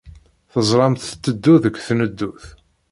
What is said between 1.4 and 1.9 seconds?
deg